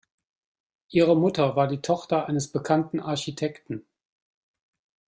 [0.89, 3.85] Ihre Mutter war die Tochter eines bekannten Architekten.